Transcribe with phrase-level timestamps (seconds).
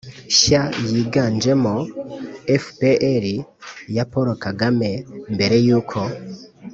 [0.29, 1.75] nshya yiganjemo
[2.63, 3.23] fpr
[3.95, 4.89] ya paul kagame,
[5.33, 5.99] mbere yuko